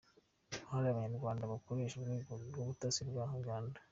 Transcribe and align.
Hari 0.71 0.85
abanyarwanda 0.89 1.51
bakoresha 1.51 1.95
Urwego 1.97 2.31
rw’Ubutasi 2.49 3.01
rwa 3.09 3.23
Uganda 3.39 3.77